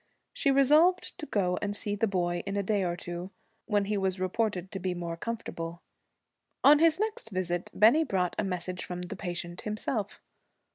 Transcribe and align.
She 0.33 0.49
resolved 0.49 1.15
to 1.19 1.27
go 1.27 1.59
and 1.61 1.75
see 1.75 1.95
the 1.95 2.07
boy 2.07 2.41
in 2.47 2.57
a 2.57 2.63
day 2.63 2.81
or 2.81 2.95
two, 2.95 3.29
when 3.67 3.85
he 3.85 3.99
was 3.99 4.19
reported 4.19 4.71
to 4.71 4.79
be 4.79 4.95
more 4.95 5.15
comfortable. 5.15 5.83
On 6.63 6.79
his 6.79 6.99
next 6.99 7.29
visit 7.29 7.69
Bennie 7.71 8.03
brought 8.03 8.35
a 8.39 8.43
message 8.43 8.83
from 8.83 9.03
the 9.03 9.15
patient 9.15 9.61
himself. 9.61 10.19